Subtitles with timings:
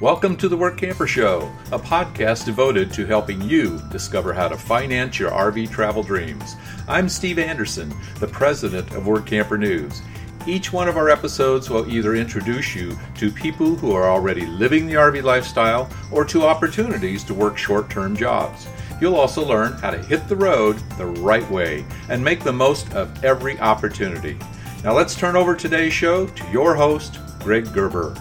[0.00, 4.56] Welcome to the Work Camper Show, a podcast devoted to helping you discover how to
[4.56, 6.56] finance your RV travel dreams.
[6.88, 10.00] I'm Steve Anderson, the president of Work Camper News.
[10.46, 14.86] Each one of our episodes will either introduce you to people who are already living
[14.86, 18.68] the RV lifestyle or to opportunities to work short term jobs.
[19.02, 22.90] You'll also learn how to hit the road the right way and make the most
[22.94, 24.38] of every opportunity.
[24.82, 28.16] Now let's turn over today's show to your host, Greg Gerber.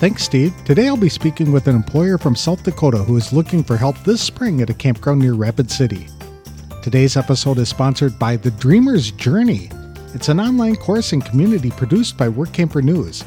[0.00, 0.54] Thanks, Steve.
[0.64, 3.98] Today I'll be speaking with an employer from South Dakota who is looking for help
[3.98, 6.08] this spring at a campground near Rapid City.
[6.82, 9.68] Today's episode is sponsored by The Dreamer's Journey.
[10.14, 13.22] It's an online course and community produced by Work Camper News.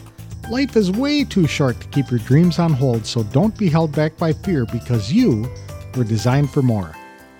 [0.50, 3.96] Life is way too short to keep your dreams on hold, so don't be held
[3.96, 5.48] back by fear because you
[5.96, 6.96] were designed for more.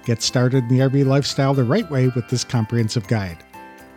[0.06, 3.43] Get started in the RV lifestyle the right way with this comprehensive guide.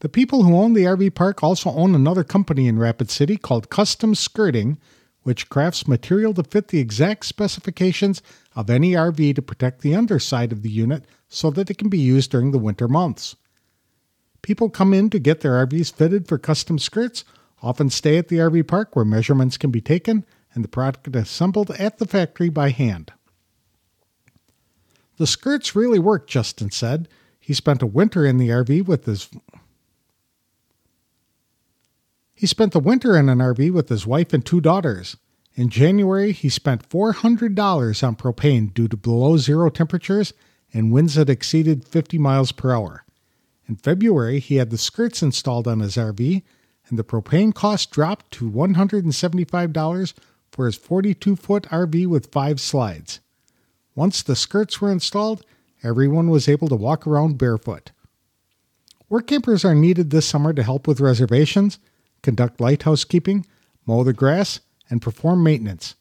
[0.00, 3.70] The people who own the RV park also own another company in Rapid City called
[3.70, 4.78] Custom Skirting,
[5.22, 8.22] which crafts material to fit the exact specifications
[8.54, 11.98] of any RV to protect the underside of the unit so that it can be
[11.98, 13.34] used during the winter months.
[14.40, 17.24] People come in to get their RVs fitted for custom skirts,
[17.60, 21.70] often stay at the RV park where measurements can be taken and the product assembled
[21.72, 23.12] at the factory by hand.
[25.16, 27.08] The skirts really work, Justin said.
[27.40, 29.28] He spent a winter in the RV with his
[32.38, 35.16] he spent the winter in an RV with his wife and two daughters.
[35.56, 40.32] In January, he spent $400 on propane due to below zero temperatures
[40.72, 43.04] and winds that exceeded 50 miles per hour.
[43.66, 46.44] In February, he had the skirts installed on his RV,
[46.88, 50.14] and the propane cost dropped to $175
[50.52, 53.18] for his 42 foot RV with five slides.
[53.96, 55.44] Once the skirts were installed,
[55.82, 57.90] everyone was able to walk around barefoot.
[59.08, 61.80] Work campers are needed this summer to help with reservations
[62.22, 63.46] conduct lighthouse keeping,
[63.86, 65.94] mow the grass, and perform maintenance.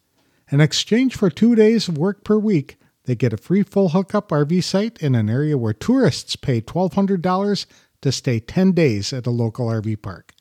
[0.50, 4.30] In exchange for two days of work per week, they get a free full hookup
[4.30, 7.66] RV site in an area where tourists pay $1,200
[8.02, 10.34] to stay 10 days at a local RV park.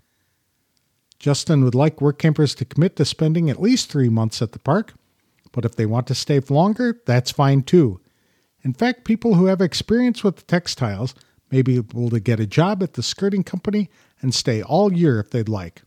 [1.19, 4.59] Justin would like work campers to commit to spending at least three months at the
[4.59, 4.95] park,
[5.53, 8.01] but if they want to stay longer, that's fine too.
[8.63, 11.15] In fact, people who have experience with textiles
[11.51, 13.89] may be able to get a job at the skirting company
[14.21, 15.83] and stay all year if they'd like.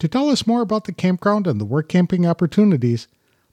[0.00, 3.08] To tell us more about the campground and the work camping opportunities,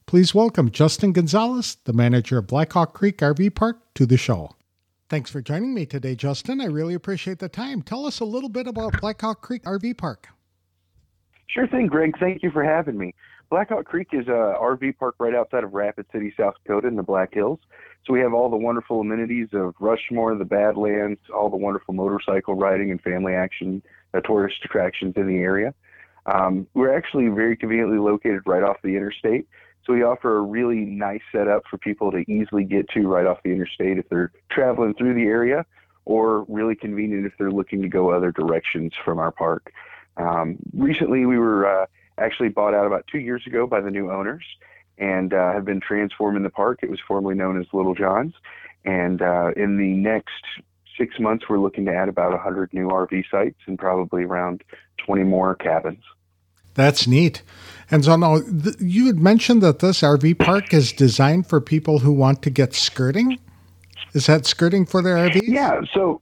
[0.06, 4.52] please welcome Justin Gonzalez, the manager of Blackhawk Creek RV Park, to the show.
[5.10, 6.60] Thanks for joining me today, Justin.
[6.60, 7.82] I really appreciate the time.
[7.82, 10.28] Tell us a little bit about Blackhawk Creek RV Park.
[11.48, 12.14] Sure thing, Greg.
[12.20, 13.14] Thank you for having me.
[13.50, 17.04] Blackhawk Creek is a RV park right outside of Rapid City, South Dakota, in the
[17.04, 17.60] Black Hills.
[18.06, 22.56] So we have all the wonderful amenities of Rushmore, the Badlands, all the wonderful motorcycle
[22.56, 23.82] riding and family action,
[24.14, 25.74] uh, tourist attractions in the area.
[26.26, 29.48] Um, we're actually very conveniently located right off the interstate.
[29.86, 33.44] So we offer a really nice setup for people to easily get to right off
[33.44, 35.66] the interstate if they're traveling through the area,
[36.06, 39.72] or really convenient if they're looking to go other directions from our park.
[40.18, 41.86] Um, recently, we were uh,
[42.18, 44.44] actually bought out about two years ago by the new owners,
[44.98, 46.80] and uh, have been transformed in the park.
[46.82, 48.34] It was formerly known as Little John's.
[48.86, 50.44] And uh, in the next
[50.98, 54.64] six months, we're looking to add about 100 new RV sites and probably around
[55.06, 56.04] 20 more cabins.
[56.76, 57.44] That's neat.
[57.92, 62.00] And so now th- you had mentioned that this RV park is designed for people
[62.00, 63.40] who want to get skirting.
[64.14, 65.44] Is that skirting for their RVs?
[65.44, 66.20] Yeah, so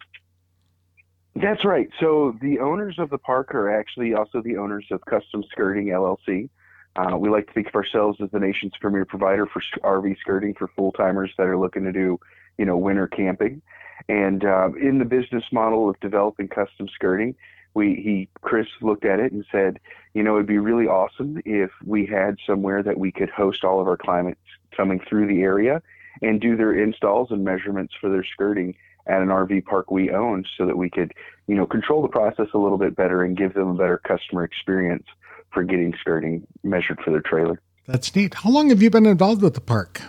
[1.36, 1.90] that's right.
[2.00, 6.50] So the owners of the park are actually also the owners of Custom Skirting LLC.
[6.96, 10.54] Uh, we like to think of ourselves as the nation's premier provider for RV skirting
[10.54, 12.20] for full timers that are looking to do,
[12.58, 13.62] you know, winter camping.
[14.10, 17.36] And uh, in the business model of developing custom skirting,
[17.74, 19.80] we he Chris looked at it and said,
[20.14, 23.80] you know, it'd be really awesome if we had somewhere that we could host all
[23.80, 24.42] of our clients
[24.76, 25.82] coming through the area
[26.22, 28.76] and do their installs and measurements for their skirting
[29.08, 31.14] at an RV park we own so that we could,
[31.48, 34.44] you know, control the process a little bit better and give them a better customer
[34.44, 35.06] experience
[35.54, 37.60] for getting skirting measured for their trailer.
[37.88, 38.34] That's neat.
[38.36, 40.02] How long have you been involved with the park?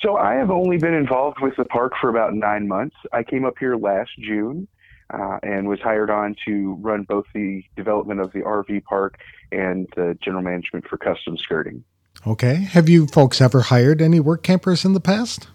[0.00, 2.96] So I have only been involved with the park for about nine months.
[3.12, 4.68] I came up here last June
[5.12, 9.18] uh, and was hired on to run both the development of the RV park
[9.50, 11.84] and the general management for custom skirting.
[12.26, 12.54] Okay.
[12.54, 15.48] Have you folks ever hired any work campers in the past?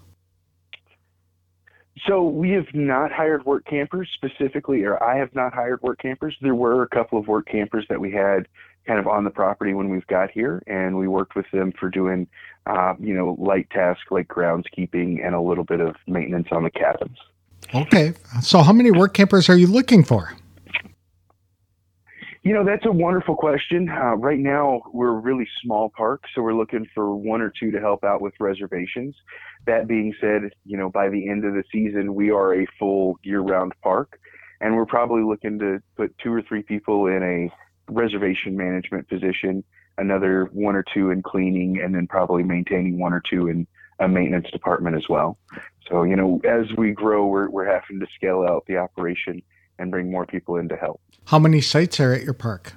[2.06, 6.36] So we have not hired work campers specifically, or I have not hired work campers.
[6.40, 8.48] There were a couple of work campers that we had
[8.86, 11.90] kind of on the property when we've got here, and we worked with them for
[11.90, 12.26] doing,
[12.66, 16.70] uh, you know, light tasks like groundskeeping and a little bit of maintenance on the
[16.70, 17.18] cabins.
[17.74, 18.14] Okay.
[18.40, 20.32] So how many work campers are you looking for?
[22.42, 23.90] You know, that's a wonderful question.
[23.90, 27.70] Uh, right now, we're a really small park, so we're looking for one or two
[27.70, 29.14] to help out with reservations.
[29.66, 33.18] That being said, you know, by the end of the season, we are a full
[33.22, 34.18] year round park,
[34.62, 39.62] and we're probably looking to put two or three people in a reservation management position,
[39.98, 43.66] another one or two in cleaning, and then probably maintaining one or two in
[43.98, 45.36] a maintenance department as well.
[45.90, 49.42] So, you know, as we grow, we're, we're having to scale out the operation
[49.80, 51.00] and bring more people in to help.
[51.24, 52.74] How many sites are at your park?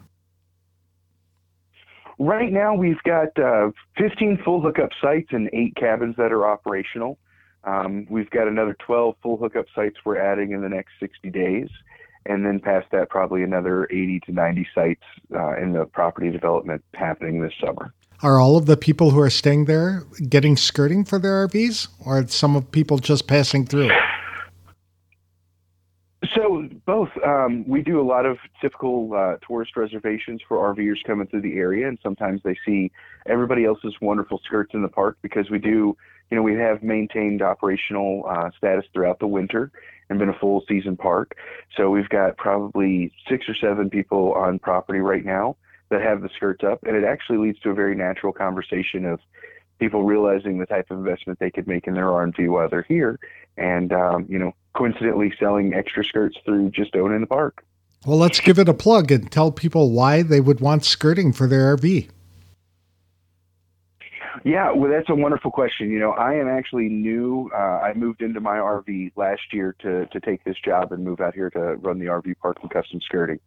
[2.19, 7.17] Right now, we've got uh, 15 full hookup sites and eight cabins that are operational.
[7.63, 11.67] Um, we've got another 12 full hookup sites we're adding in the next 60 days.
[12.25, 15.03] And then past that, probably another 80 to 90 sites
[15.35, 17.93] uh, in the property development happening this summer.
[18.21, 22.19] Are all of the people who are staying there getting skirting for their RVs, or
[22.19, 23.89] are some of people just passing through?
[26.85, 27.09] Both.
[27.25, 31.53] Um, we do a lot of typical uh, tourist reservations for RVers coming through the
[31.53, 32.91] area, and sometimes they see
[33.25, 35.95] everybody else's wonderful skirts in the park because we do.
[36.29, 39.71] You know, we have maintained operational uh, status throughout the winter
[40.09, 41.37] and been a full season park.
[41.77, 45.55] So we've got probably six or seven people on property right now
[45.89, 49.19] that have the skirts up, and it actually leads to a very natural conversation of
[49.79, 53.19] people realizing the type of investment they could make in their R&V while they're here,
[53.57, 57.63] and um, you know, coincidentally selling extra skirts through just owning the park.
[58.05, 61.47] Well, let's give it a plug and tell people why they would want skirting for
[61.47, 62.09] their RV.
[64.43, 65.89] Yeah, well, that's a wonderful question.
[65.89, 67.49] You know, I am actually new.
[67.55, 71.21] Uh, I moved into my RV last year to to take this job and move
[71.21, 73.39] out here to run the RV park and custom skirting.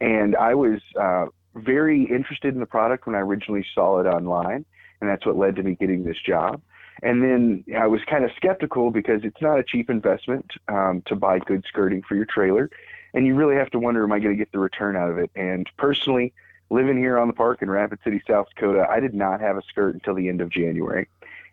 [0.00, 4.64] And I was uh, very interested in the product when I originally saw it online,
[5.00, 6.62] and that's what led to me getting this job.
[7.02, 11.14] And then I was kind of skeptical because it's not a cheap investment um, to
[11.14, 12.70] buy good skirting for your trailer.
[13.14, 15.18] And you really have to wonder, am I going to get the return out of
[15.18, 15.30] it?
[15.34, 16.32] And personally,
[16.70, 19.62] living here on the park in Rapid City, South Dakota, I did not have a
[19.62, 21.08] skirt until the end of January.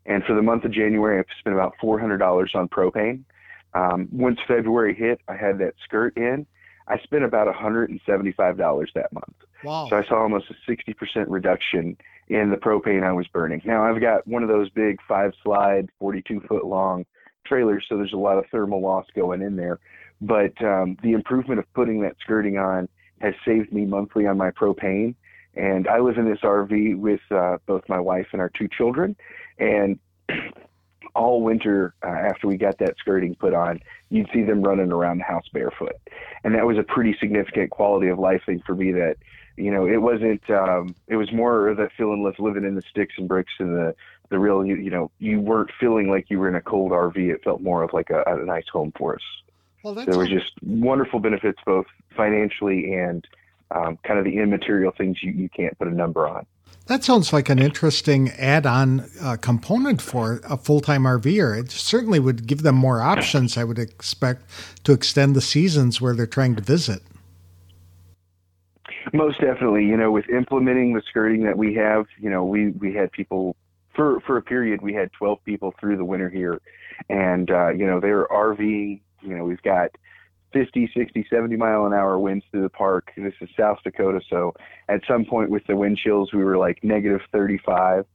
[0.05, 3.23] And for the month of January, I've spent about $400 on propane.
[3.73, 6.45] Um, once February hit, I had that skirt in.
[6.87, 9.35] I spent about $175 that month.
[9.63, 9.87] Wow.
[9.89, 13.61] So I saw almost a 60% reduction in the propane I was burning.
[13.65, 17.05] Now I've got one of those big five slide, 42 foot long
[17.45, 19.79] trailers, so there's a lot of thermal loss going in there.
[20.21, 22.87] But um, the improvement of putting that skirting on
[23.21, 25.15] has saved me monthly on my propane.
[25.55, 29.15] And I live in this RV with uh, both my wife and our two children.
[29.57, 29.99] And
[31.15, 33.79] all winter uh, after we got that skirting put on,
[34.09, 35.95] you'd see them running around the house barefoot.
[36.43, 39.17] And that was a pretty significant quality of life thing for me that
[39.57, 40.49] you know, it wasn't.
[40.49, 43.75] Um, it was more of that feeling of living in the sticks and bricks and
[43.75, 43.95] the
[44.29, 44.65] the real.
[44.65, 47.15] You, you know, you weren't feeling like you were in a cold RV.
[47.15, 49.21] It felt more of like a, a nice home for us.
[49.83, 51.85] Well, that's there was just wonderful benefits both
[52.17, 53.25] financially and
[53.71, 56.45] um, kind of the immaterial things you, you can't put a number on.
[56.87, 61.59] That sounds like an interesting add-on uh, component for a full-time RVer.
[61.59, 63.57] It certainly would give them more options.
[63.57, 64.43] I would expect
[64.83, 67.01] to extend the seasons where they're trying to visit.
[69.13, 72.93] Most definitely, you know, with implementing the skirting that we have, you know, we we
[72.93, 73.55] had people
[73.95, 76.59] for for a period we had 12 people through the winter here,
[77.09, 78.99] and uh, you know they're RVing.
[79.21, 79.91] You know, we've got
[80.55, 83.11] 50, 60, 70 mile an hour winds through the park.
[83.17, 84.53] This is South Dakota, so
[84.87, 88.05] at some point with the wind chills, we were like negative 35.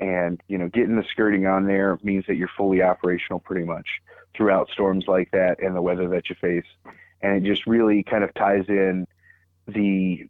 [0.00, 3.86] And, you know, getting the skirting on there means that you're fully operational pretty much
[4.34, 6.64] throughout storms like that and the weather that you face.
[7.20, 9.06] And it just really kind of ties in
[9.68, 10.26] the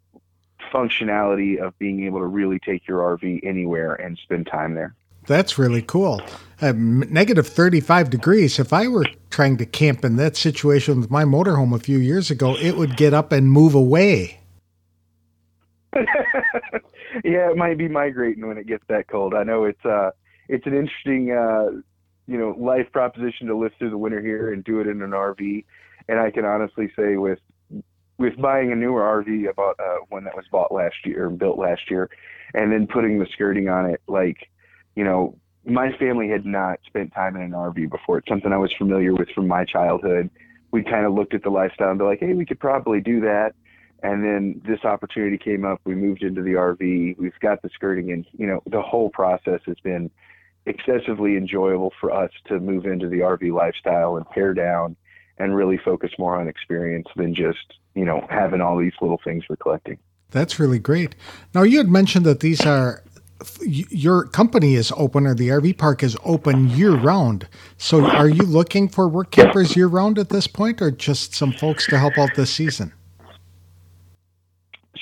[0.74, 4.96] functionality of being able to really take your RV anywhere and spend time there.
[5.26, 6.22] That's really cool.
[6.60, 8.58] Uh, negative 35 degrees.
[8.58, 12.30] If I were trying to camp in that situation with my motorhome a few years
[12.30, 14.40] ago, it would get up and move away.
[17.24, 19.34] yeah, it might be migrating when it gets that cold.
[19.34, 20.10] I know it's uh
[20.48, 21.80] it's an interesting uh
[22.26, 25.10] you know life proposition to live through the winter here and do it in an
[25.10, 25.64] RV.
[26.08, 27.40] And I can honestly say with
[28.18, 31.90] with buying a newer RV, about uh, one that was bought last year, built last
[31.90, 32.08] year,
[32.54, 34.48] and then putting the skirting on it, like
[34.94, 38.18] you know, my family had not spent time in an RV before.
[38.18, 40.30] It's something I was familiar with from my childhood.
[40.72, 43.20] We kind of looked at the lifestyle and be like, hey, we could probably do
[43.20, 43.54] that.
[44.02, 45.80] And then this opportunity came up.
[45.84, 47.18] We moved into the RV.
[47.18, 50.10] We've got the skirting, and you know, the whole process has been
[50.66, 54.96] excessively enjoyable for us to move into the RV lifestyle and pare down
[55.38, 59.44] and really focus more on experience than just you know having all these little things
[59.48, 59.98] we're collecting.
[60.30, 61.14] That's really great.
[61.54, 63.04] Now you had mentioned that these are
[63.66, 67.48] your company is open or the RV park is open year round.
[67.76, 71.52] So are you looking for work campers year round at this point or just some
[71.52, 72.92] folks to help out this season?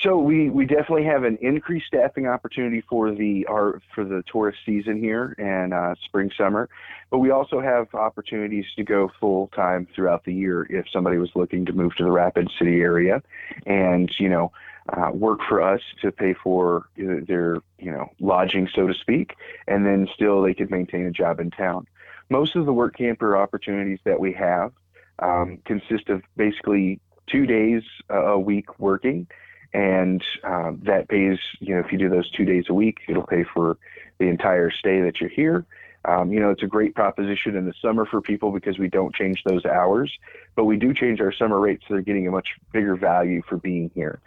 [0.01, 4.57] So we, we definitely have an increased staffing opportunity for the our for the tourist
[4.65, 6.69] season here and uh, spring summer,
[7.11, 11.29] but we also have opportunities to go full time throughout the year if somebody was
[11.35, 13.21] looking to move to the Rapid City area,
[13.67, 14.51] and you know
[14.89, 19.35] uh, work for us to pay for their you know lodging, so to speak,
[19.67, 21.87] and then still they could maintain a job in town.
[22.29, 24.71] Most of the work camper opportunities that we have
[25.19, 29.27] um, consist of basically two days a week working,
[29.73, 33.27] and um, that pays you know if you do those two days a week, it'll
[33.27, 33.77] pay for
[34.17, 35.65] the entire stay that you're here.
[36.03, 39.13] Um, you know, it's a great proposition in the summer for people because we don't
[39.13, 40.11] change those hours,
[40.55, 43.57] but we do change our summer rates so they're getting a much bigger value for
[43.57, 44.19] being here.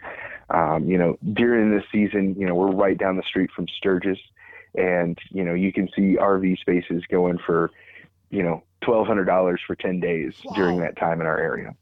[0.49, 4.19] Um, you know, during this season, you know, we're right down the street from Sturgis,
[4.75, 7.71] and you know, you can see RV spaces going for,
[8.29, 10.55] you know, twelve hundred dollars for ten days wow.
[10.55, 11.75] during that time in our area.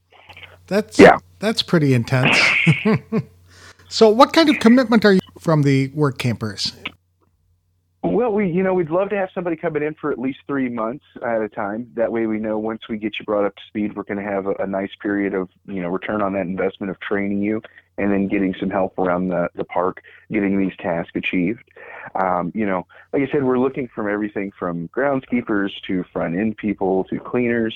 [0.68, 2.38] That's yeah, that's pretty intense.
[3.90, 6.74] so, what kind of commitment are you from the work campers?
[8.04, 10.68] Well, we you know we'd love to have somebody coming in for at least three
[10.68, 11.90] months at a time.
[11.96, 14.30] That way, we know once we get you brought up to speed, we're going to
[14.30, 17.62] have a, a nice period of you know return on that investment of training you,
[17.98, 21.64] and then getting some help around the the park, getting these tasks achieved.
[22.22, 26.58] Um, you know, like I said, we're looking from everything from groundskeepers to front end
[26.58, 27.74] people to cleaners,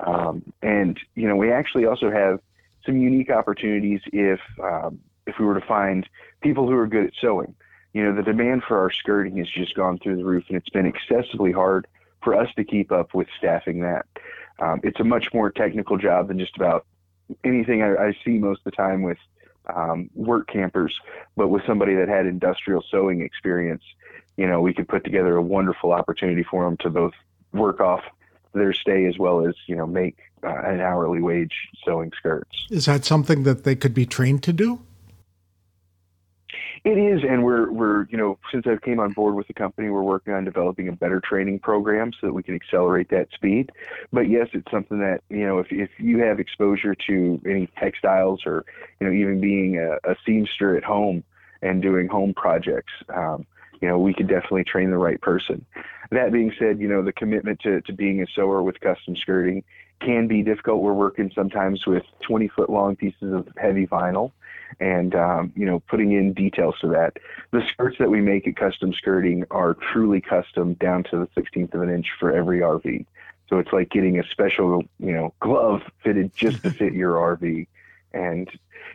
[0.00, 2.38] um, and you know we actually also have
[2.84, 6.06] some unique opportunities if um, if we were to find
[6.42, 7.54] people who are good at sewing
[7.92, 10.68] you know, the demand for our skirting has just gone through the roof, and it's
[10.68, 11.86] been excessively hard
[12.22, 14.06] for us to keep up with staffing that.
[14.58, 16.86] Um, it's a much more technical job than just about
[17.44, 19.18] anything I, I see most of the time with
[19.74, 20.98] um, work campers,
[21.36, 23.82] but with somebody that had industrial sewing experience,
[24.36, 27.12] you know, we could put together a wonderful opportunity for them to both
[27.52, 28.02] work off
[28.52, 32.66] their stay as well as, you know, make uh, an hourly wage sewing skirts.
[32.70, 34.80] Is that something that they could be trained to do?
[36.82, 39.90] It is, and we're we're you know since I came on board with the company,
[39.90, 43.70] we're working on developing a better training program so that we can accelerate that speed.
[44.12, 48.42] But yes, it's something that you know if if you have exposure to any textiles
[48.46, 48.64] or
[48.98, 51.22] you know even being a, a seamster at home
[51.60, 53.46] and doing home projects, um,
[53.82, 55.66] you know we could definitely train the right person.
[56.10, 59.64] That being said, you know the commitment to to being a sewer with custom skirting
[60.00, 60.82] can be difficult.
[60.82, 64.32] We're working sometimes with 20 foot long pieces of heavy vinyl
[64.78, 67.16] and um, you know putting in details to that.
[67.50, 71.74] The skirts that we make at Custom Skirting are truly custom down to the 16th
[71.74, 73.06] of an inch for every RV.
[73.48, 77.66] So it's like getting a special you know glove fitted just to fit your RV,
[78.12, 78.48] and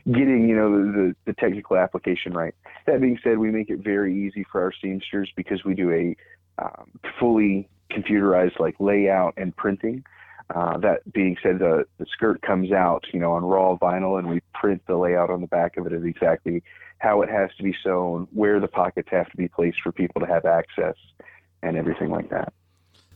[0.05, 2.55] getting you know the, the technical application right.
[2.85, 6.15] That being said, we make it very easy for our seamsters because we do a
[6.57, 10.03] um, fully computerized like layout and printing.
[10.53, 14.29] Uh, that being said, the, the skirt comes out, you know, on raw vinyl, and
[14.29, 16.61] we print the layout on the back of it of exactly
[16.99, 20.21] how it has to be sewn, where the pockets have to be placed for people
[20.21, 20.95] to have access,
[21.63, 22.53] and everything like that.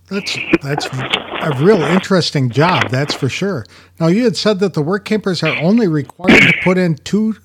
[0.09, 3.63] That's that's a real interesting job, that's for sure.
[3.99, 7.35] Now, you had said that the work campers are only required to put in two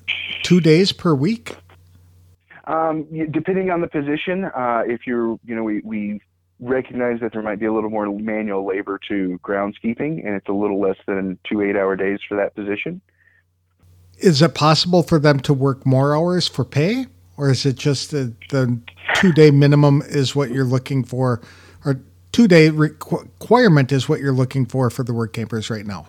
[0.41, 1.57] two days per week.
[2.65, 6.21] Um, depending on the position, uh, if you're, you know, we, we
[6.59, 10.53] recognize that there might be a little more manual labor to groundskeeping, and it's a
[10.53, 13.01] little less than two eight-hour days for that position.
[14.19, 18.11] Is it possible for them to work more hours for pay, or is it just
[18.11, 18.79] the, the
[19.15, 21.41] two-day minimum is what you're looking for,
[21.83, 21.99] or
[22.31, 26.07] two-day requirement is what you're looking for for the work campers right now?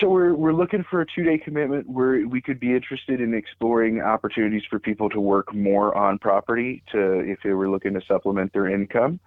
[0.00, 3.34] So we're we're looking for a two day commitment where we could be interested in
[3.34, 8.00] exploring opportunities for people to work more on property to if they were looking to
[8.08, 9.20] supplement their income.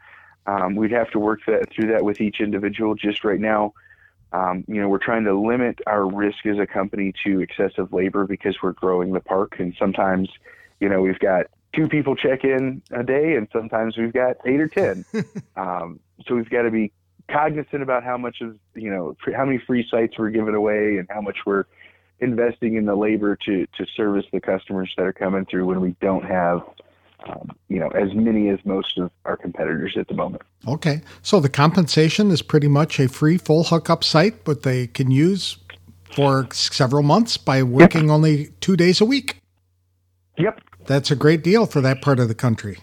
[0.48, 2.96] Um, we'd have to work that through that with each individual.
[2.96, 3.74] Just right now,
[4.32, 8.26] um, you know, we're trying to limit our risk as a company to excessive labor
[8.26, 10.28] because we're growing the park, and sometimes,
[10.80, 14.60] you know, we've got two people check in a day, and sometimes we've got eight
[14.60, 15.06] or ten.
[15.56, 16.92] um, so we've got to be
[17.32, 21.08] cognizant about how much of you know how many free sites we're giving away and
[21.10, 21.66] how much we're
[22.20, 25.96] investing in the labor to to service the customers that are coming through when we
[26.02, 26.62] don't have
[27.28, 30.42] um, you know as many as most of our competitors at the moment.
[30.68, 35.12] Okay, so the compensation is pretty much a free full hookup site, but they can
[35.12, 35.58] use
[36.16, 38.12] for several months by working yep.
[38.12, 39.38] only two days a week.
[40.38, 42.78] Yep, that's a great deal for that part of the country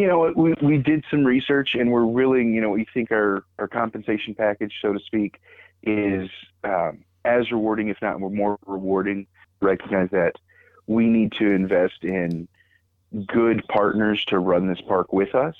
[0.00, 3.44] you know, we, we did some research and we're really, you know, we think our,
[3.58, 5.40] our compensation package, so to speak,
[5.82, 6.28] is
[6.64, 9.26] um, as rewarding, if not more rewarding.
[9.60, 10.32] Recognize that
[10.86, 12.48] we need to invest in
[13.26, 15.54] good partners to run this park with us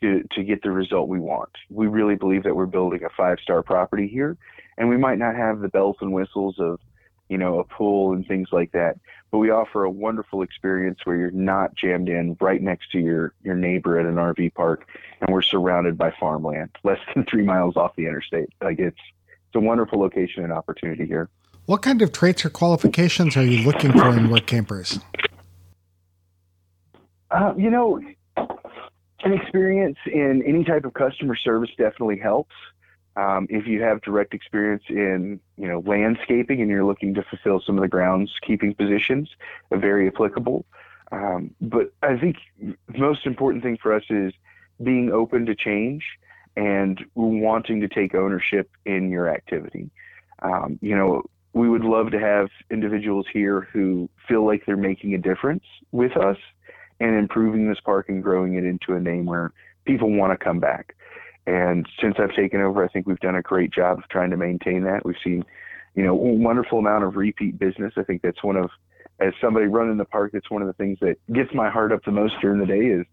[0.00, 1.50] to, to get the result we want.
[1.70, 4.36] We really believe that we're building a five star property here,
[4.76, 6.78] and we might not have the bells and whistles of
[7.28, 8.98] you know, a pool and things like that.
[9.30, 13.34] But we offer a wonderful experience where you're not jammed in right next to your,
[13.42, 14.86] your neighbor at an RV park
[15.20, 18.48] and we're surrounded by farmland less than three miles off the interstate.
[18.62, 18.96] Like it's,
[19.28, 21.28] it's a wonderful location and opportunity here.
[21.66, 24.98] What kind of traits or qualifications are you looking for in work campers?
[27.30, 28.00] Uh, you know,
[29.22, 32.54] an experience in any type of customer service definitely helps.
[33.18, 37.60] Um, if you have direct experience in, you know, landscaping and you're looking to fulfill
[37.60, 39.28] some of the groundskeeping positions,
[39.72, 40.64] very applicable.
[41.10, 44.32] Um, but I think the most important thing for us is
[44.80, 46.04] being open to change
[46.56, 49.90] and wanting to take ownership in your activity.
[50.42, 55.14] Um, you know, we would love to have individuals here who feel like they're making
[55.14, 56.36] a difference with us
[57.00, 59.52] and improving this park and growing it into a name where
[59.86, 60.94] people want to come back.
[61.48, 64.36] And since I've taken over, I think we've done a great job of trying to
[64.36, 65.06] maintain that.
[65.06, 65.46] We've seen,
[65.94, 67.94] you know, a wonderful amount of repeat business.
[67.96, 68.68] I think that's one of,
[69.18, 72.04] as somebody running the park, that's one of the things that gets my heart up
[72.04, 73.06] the most during the day is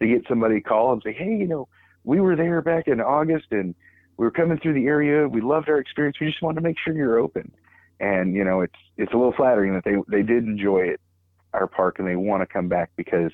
[0.00, 1.68] to get somebody call and say, hey, you know,
[2.02, 3.72] we were there back in August and
[4.16, 5.28] we were coming through the area.
[5.28, 6.16] We loved our experience.
[6.20, 7.52] We just wanted to make sure you're open.
[8.00, 11.00] And you know, it's it's a little flattering that they they did enjoy it,
[11.54, 13.30] our park, and they want to come back because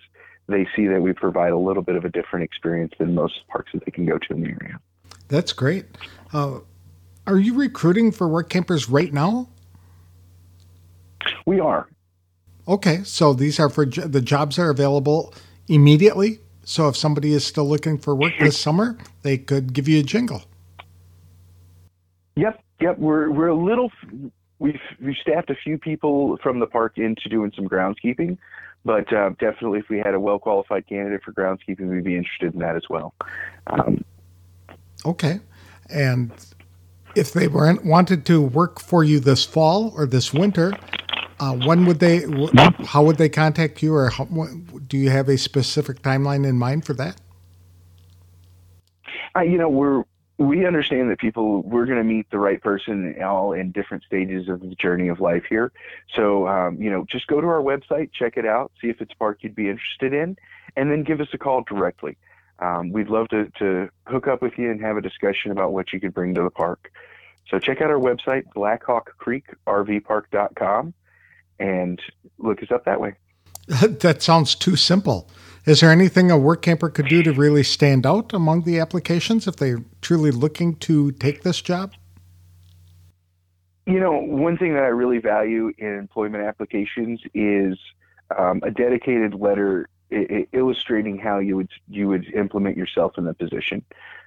[0.53, 3.73] they see that we provide a little bit of a different experience than most parks
[3.73, 4.81] that they can go to in the area.
[5.29, 5.87] That's great.
[6.33, 6.61] Uh,
[7.27, 9.49] are you recruiting for work campers right now?
[11.47, 11.89] We are.
[12.67, 15.35] Okay, so these are for the jobs that are available
[15.69, 16.41] immediately.
[16.65, 20.03] So if somebody is still looking for work this summer, they could give you a
[20.03, 20.45] jingle.
[22.37, 22.99] Yep, yep.
[22.99, 23.91] We're we're a little
[24.59, 28.39] we've we've staffed a few people from the park into doing some groundskeeping.
[28.85, 32.53] But uh, definitely, if we had a well qualified candidate for groundskeeping, we'd be interested
[32.53, 33.15] in that as well.
[33.69, 34.05] Um,
[35.07, 35.41] okay.
[35.89, 36.33] And
[37.15, 40.73] if they weren't wanted to work for you this fall or this winter,
[41.39, 42.25] uh, when would they?
[42.87, 44.25] How would they contact you, or how,
[44.87, 47.21] do you have a specific timeline in mind for that?
[49.37, 50.05] Uh, you know, we're
[50.43, 54.49] we understand that people we're going to meet the right person all in different stages
[54.49, 55.73] of the journey of life here.
[56.15, 59.13] So um, you know just go to our website check it out see if it's
[59.13, 60.37] a park you'd be interested in
[60.77, 62.19] and then give us a call directly.
[62.59, 65.93] Um, we'd love to, to hook up with you and have a discussion about what
[65.93, 66.93] you could bring to the park.
[67.49, 70.95] So check out our website blackhawkcreekrvpark.com
[71.59, 72.01] and
[72.39, 73.15] look us up that way.
[73.83, 75.29] That sounds too simple
[75.65, 79.47] is there anything a work camper could do to really stand out among the applications
[79.47, 81.93] if they're truly looking to take this job?
[83.87, 87.79] You know, one thing that I really value in employment applications is
[88.37, 89.89] um, a dedicated letter
[90.53, 93.83] illustrating how you would you would implement yourself in the position.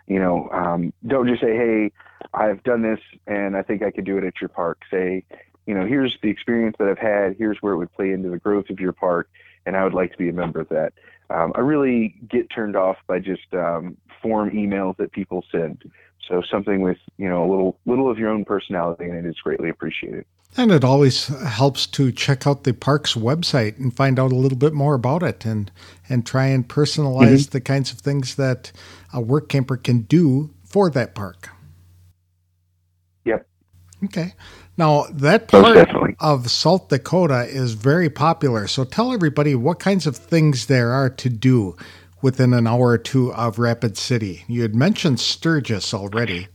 [0.08, 1.92] You know, um, don't just say, "Hey,
[2.34, 5.24] I've done this and I think I could do it at your park." Say,
[5.66, 7.36] you know, here's the experience that I've had.
[7.38, 9.30] Here's where it would play into the growth of your park,
[9.66, 10.94] and I would like to be a member of that
[11.30, 15.92] um, I really get turned off by just um, form emails that people send.
[16.28, 19.36] So something with you know a little little of your own personality in it is
[19.44, 20.26] greatly appreciated.
[20.58, 24.58] And it always helps to check out the park's website and find out a little
[24.58, 25.72] bit more about it and
[26.08, 27.52] and try and personalize mm-hmm.
[27.52, 28.72] the kinds of things that
[29.14, 31.50] a work camper can do for that park.
[33.26, 33.48] Yep.
[34.06, 34.34] Okay.
[34.78, 38.68] Now that part of South Dakota is very popular.
[38.68, 41.78] So tell everybody what kinds of things there are to do
[42.22, 44.44] within an hour or two of Rapid City.
[44.48, 46.48] You had mentioned Sturgis already.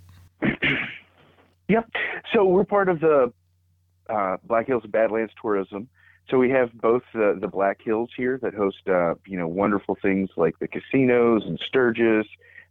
[1.68, 1.88] yep.
[2.32, 3.32] So we're part of the
[4.08, 5.88] uh, Black Hills Badlands Tourism.
[6.28, 9.96] So we have both the, the Black Hills here that host, uh, you know, wonderful
[10.00, 12.26] things like the casinos and Sturgis,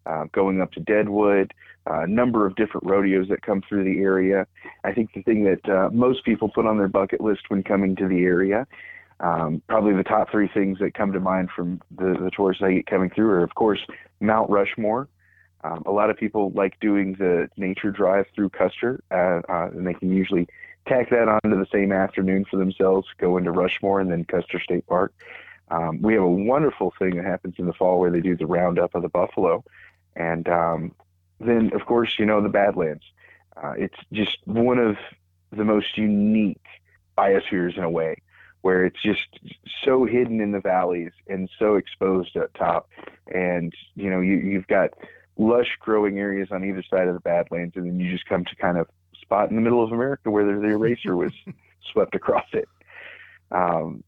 [0.06, 1.54] uh, going up to Deadwood,
[1.86, 4.46] a number of different rodeos that come through the area.
[4.84, 7.96] I think the thing that uh, most people put on their bucket list when coming
[7.98, 8.68] to the area,
[9.20, 12.74] um, probably the top three things that come to mind from the, the tourists I
[12.74, 13.80] get coming through are, of course,
[14.20, 15.08] Mount Rushmore.
[15.64, 19.86] Um, a lot of people like doing the nature drive through Custer, uh, uh, and
[19.86, 20.48] they can usually
[20.88, 24.88] tack that onto the same afternoon for themselves, go into Rushmore and then Custer State
[24.88, 25.14] Park.
[25.70, 28.48] Um, we have a wonderful thing that happens in the fall where they do the
[28.48, 29.64] roundup of the buffalo.
[30.16, 30.96] And um,
[31.40, 33.04] then, of course, you know, the Badlands.
[33.56, 34.98] Uh, it's just one of
[35.52, 36.66] the most unique
[37.18, 38.22] biospheres in a way,
[38.62, 39.40] where it's just
[39.84, 42.90] so hidden in the valleys and so exposed up top.
[43.34, 44.92] And, you know, you, you've got
[45.38, 48.56] lush growing areas on either side of the Badlands, and then you just come to
[48.56, 48.88] kind of
[49.22, 51.32] spot in the middle of America where the eraser was
[51.92, 52.68] swept across it.
[53.52, 54.04] Um,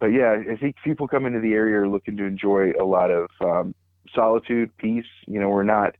[0.00, 3.10] but yeah, I think people come into the area are looking to enjoy a lot
[3.10, 3.74] of um,
[4.12, 5.06] solitude, peace.
[5.26, 5.94] You know, we're not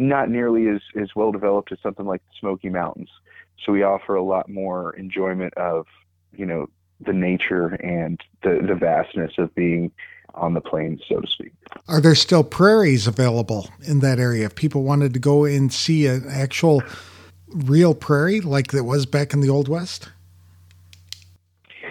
[0.00, 3.10] not nearly as, as well developed as something like the Smoky Mountains.
[3.64, 5.86] So we offer a lot more enjoyment of,
[6.34, 6.68] you know,
[7.00, 9.92] the nature and the, the vastness of being
[10.34, 11.52] on the plains, so to speak.
[11.88, 14.46] Are there still prairies available in that area?
[14.46, 16.82] If people wanted to go and see an actual
[17.48, 20.08] real prairie like it was back in the Old West?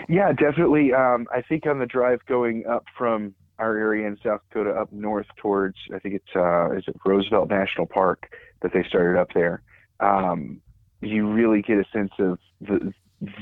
[0.08, 0.93] Yeah, definitely.
[0.93, 4.91] Um, I think on the drive going up from our area in South Dakota up
[4.91, 9.30] north towards I think it's uh, is it Roosevelt National Park that they started up
[9.34, 9.62] there.
[10.00, 10.62] Um,
[11.02, 12.93] you really get a sense of the,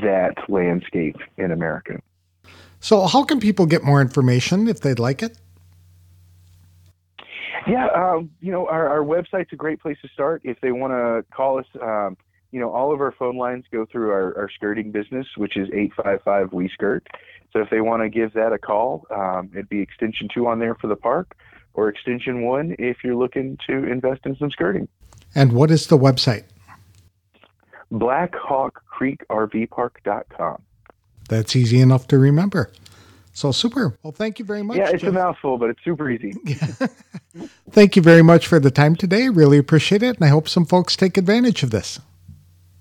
[0.01, 2.01] that landscape in America.
[2.79, 5.37] So, how can people get more information if they'd like it?
[7.67, 10.41] Yeah, um, you know, our, our website's a great place to start.
[10.45, 12.15] If they want to call us, um,
[12.51, 15.67] you know, all of our phone lines go through our, our skirting business, which is
[15.69, 17.07] 855 We Skirt.
[17.53, 20.59] So if they want to give that a call, um, it'd be extension two on
[20.59, 21.35] there for the park
[21.73, 24.87] or extension one if you're looking to invest in some skirting.
[25.35, 26.43] And what is the website?
[27.91, 30.61] BlackhawkCreekRVPark.com.
[31.29, 32.71] That's easy enough to remember.
[33.33, 33.95] So super.
[34.01, 34.77] Well, thank you very much.
[34.77, 35.11] Yeah, it's Jeff.
[35.11, 36.33] a mouthful, but it's super easy.
[37.69, 39.29] thank you very much for the time today.
[39.29, 40.15] Really appreciate it.
[40.15, 41.99] And I hope some folks take advantage of this.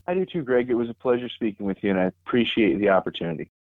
[0.09, 0.71] I do too, Greg.
[0.71, 3.51] It was a pleasure speaking with you, and I appreciate the opportunity.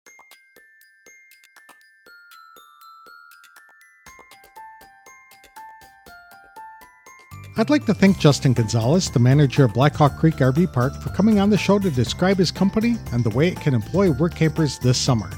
[7.58, 11.40] I'd like to thank Justin Gonzalez, the manager of Blackhawk Creek RV Park, for coming
[11.40, 14.78] on the show to describe his company and the way it can employ work campers
[14.78, 15.30] this summer.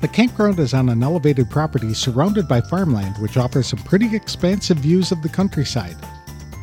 [0.00, 4.78] The campground is on an elevated property surrounded by farmland, which offers some pretty expansive
[4.78, 5.96] views of the countryside.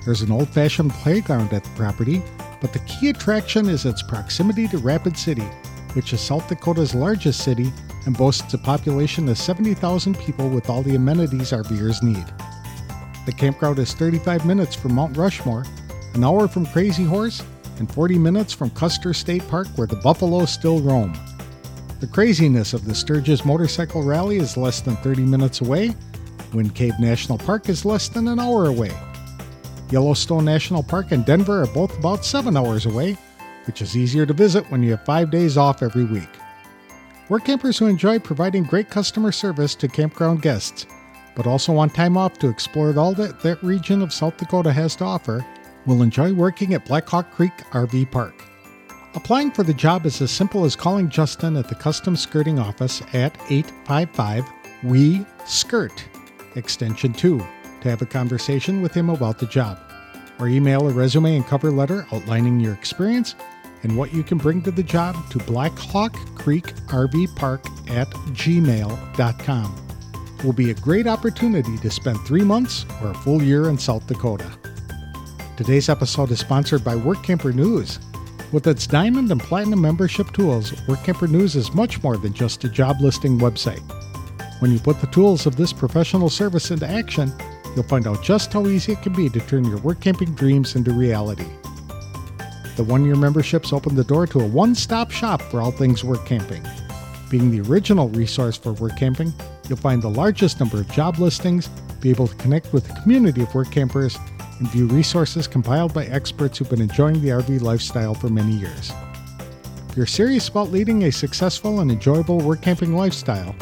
[0.05, 2.23] There's an old fashioned playground at the property,
[2.61, 5.47] but the key attraction is its proximity to Rapid City,
[5.93, 7.71] which is South Dakota's largest city
[8.05, 12.25] and boasts a population of 70,000 people with all the amenities our RVers need.
[13.25, 15.65] The campground is 35 minutes from Mount Rushmore,
[16.13, 17.43] an hour from Crazy Horse,
[17.77, 21.13] and 40 minutes from Custer State Park where the buffalo still roam.
[21.99, 25.93] The craziness of the Sturgis Motorcycle Rally is less than 30 minutes away.
[26.53, 28.91] Wind Cave National Park is less than an hour away.
[29.91, 33.17] Yellowstone National Park and Denver are both about 7 hours away,
[33.65, 36.29] which is easier to visit when you have 5 days off every week.
[37.29, 40.85] Work campers who enjoy providing great customer service to campground guests
[41.39, 44.93] but also want time off to explore all that that region of South Dakota has
[44.97, 45.45] to offer,
[45.85, 48.43] will enjoy working at Blackhawk Creek RV Park.
[49.15, 53.01] Applying for the job is as simple as calling Justin at the Custom Skirting Office
[53.13, 54.45] at 855
[54.83, 56.03] We Skirt,
[56.55, 57.41] extension 2,
[57.81, 59.79] to have a conversation with him about the job.
[60.39, 63.35] Or email a resume and cover letter outlining your experience
[63.83, 69.75] and what you can bring to the job to Blackhawk Creek RV Park at gmail.com
[70.37, 73.77] It will be a great opportunity to spend three months or a full year in
[73.77, 74.49] South Dakota.
[75.57, 77.99] Today's episode is sponsored by WorkCamper News.
[78.51, 82.69] With its diamond and platinum membership tools, WorkCamper News is much more than just a
[82.69, 83.83] job listing website.
[84.59, 87.31] When you put the tools of this professional service into action,
[87.75, 90.75] you'll find out just how easy it can be to turn your work camping dreams
[90.75, 91.47] into reality.
[92.75, 96.03] The one year memberships open the door to a one stop shop for all things
[96.03, 96.65] work camping.
[97.29, 99.33] Being the original resource for work camping,
[99.67, 101.67] you'll find the largest number of job listings,
[101.99, 104.17] be able to connect with a community of work campers,
[104.59, 108.91] and view resources compiled by experts who've been enjoying the RV lifestyle for many years.
[109.89, 113.55] If you're serious about leading a successful and enjoyable work camping lifestyle,